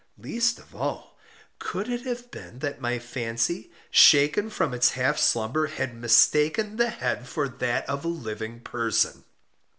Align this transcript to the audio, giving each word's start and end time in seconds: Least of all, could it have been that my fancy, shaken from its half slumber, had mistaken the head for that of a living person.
Least 0.17 0.57
of 0.57 0.73
all, 0.75 1.15
could 1.59 1.87
it 1.87 2.01
have 2.07 2.31
been 2.31 2.57
that 2.57 2.81
my 2.81 2.97
fancy, 2.97 3.69
shaken 3.91 4.49
from 4.49 4.73
its 4.73 4.93
half 4.93 5.19
slumber, 5.19 5.67
had 5.67 5.93
mistaken 5.93 6.77
the 6.77 6.89
head 6.89 7.27
for 7.27 7.47
that 7.47 7.87
of 7.87 8.03
a 8.03 8.07
living 8.07 8.61
person. 8.61 9.25